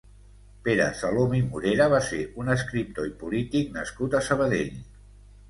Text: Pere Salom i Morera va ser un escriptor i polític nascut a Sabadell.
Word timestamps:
Pere 0.67 0.85
Salom 1.01 1.35
i 1.39 1.41
Morera 1.49 1.87
va 1.91 1.99
ser 2.07 2.21
un 2.45 2.49
escriptor 2.55 3.11
i 3.11 3.15
polític 3.21 3.71
nascut 3.79 4.19
a 4.19 4.25
Sabadell. 4.31 4.75